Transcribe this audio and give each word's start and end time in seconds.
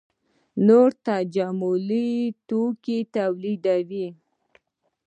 نور 0.67 0.89
تجملي 1.07 2.09
توکي 2.47 2.99
تولیدوي. 3.13 4.07